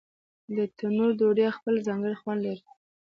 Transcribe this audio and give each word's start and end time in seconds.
د 0.55 0.57
تنور 0.77 1.09
ډوډۍ 1.19 1.47
خپل 1.57 1.73
ځانګړی 1.87 2.15
خوند 2.21 2.39
لري. 2.47 2.65